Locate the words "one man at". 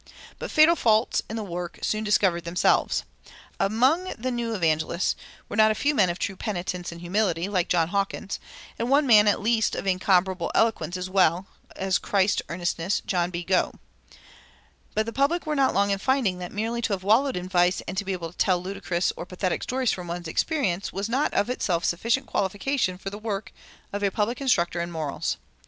8.89-9.43